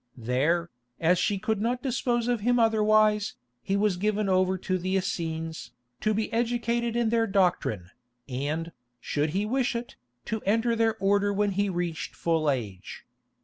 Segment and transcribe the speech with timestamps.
[0.17, 4.95] There, as she could not dispose of him otherwise, he was given over to the
[4.95, 7.91] Essenes, to be educated in their doctrine,
[8.27, 13.05] and, should he wish it, to enter their order when he reached full age.